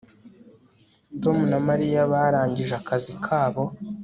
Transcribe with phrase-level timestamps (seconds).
[1.21, 3.63] Tom na Mariya barangije akazi kabo